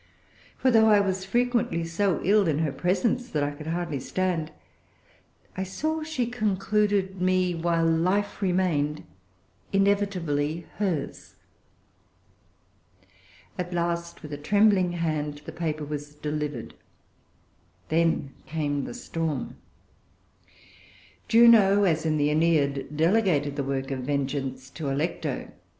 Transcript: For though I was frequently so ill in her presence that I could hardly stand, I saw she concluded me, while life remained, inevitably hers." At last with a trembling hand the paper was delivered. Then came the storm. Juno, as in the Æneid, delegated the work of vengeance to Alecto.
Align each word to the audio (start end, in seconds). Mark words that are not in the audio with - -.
For 0.57 0.71
though 0.71 0.87
I 0.89 0.99
was 0.99 1.25
frequently 1.25 1.83
so 1.83 2.21
ill 2.23 2.47
in 2.47 2.57
her 2.57 2.71
presence 2.71 3.29
that 3.29 3.43
I 3.43 3.51
could 3.51 3.67
hardly 3.67 3.99
stand, 3.99 4.51
I 5.55 5.61
saw 5.61 6.01
she 6.01 6.25
concluded 6.25 7.21
me, 7.21 7.53
while 7.53 7.85
life 7.85 8.41
remained, 8.41 9.03
inevitably 9.71 10.65
hers." 10.77 11.35
At 13.59 13.75
last 13.75 14.23
with 14.23 14.33
a 14.33 14.37
trembling 14.37 14.93
hand 14.93 15.43
the 15.45 15.51
paper 15.51 15.85
was 15.85 16.15
delivered. 16.15 16.73
Then 17.89 18.33
came 18.47 18.85
the 18.85 18.95
storm. 18.95 19.57
Juno, 21.27 21.83
as 21.83 22.07
in 22.07 22.17
the 22.17 22.29
Æneid, 22.29 22.95
delegated 22.97 23.55
the 23.55 23.63
work 23.63 23.91
of 23.91 23.99
vengeance 23.99 24.71
to 24.71 24.85
Alecto. 24.89 25.51